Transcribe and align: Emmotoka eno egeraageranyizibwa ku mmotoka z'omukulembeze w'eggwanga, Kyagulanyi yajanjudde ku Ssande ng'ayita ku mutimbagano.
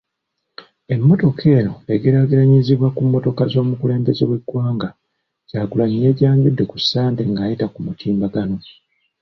Emmotoka 0.93 1.41
eno 1.57 1.73
egeraageranyizibwa 1.93 2.87
ku 2.95 3.01
mmotoka 3.05 3.41
z'omukulembeze 3.51 4.23
w'eggwanga, 4.29 4.89
Kyagulanyi 5.47 5.97
yajanjudde 6.05 6.63
ku 6.71 6.77
Ssande 6.81 7.21
ng'ayita 7.31 7.65
ku 7.73 7.79
mutimbagano. 7.85 8.57